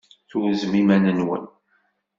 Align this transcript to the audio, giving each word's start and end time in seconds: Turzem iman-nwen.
Turzem 0.29 0.73
iman-nwen. 0.81 1.45